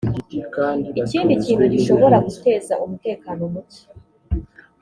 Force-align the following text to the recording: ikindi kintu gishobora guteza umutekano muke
ikindi 1.03 1.33
kintu 1.43 1.63
gishobora 1.73 2.17
guteza 2.27 2.73
umutekano 2.83 3.41
muke 3.53 3.81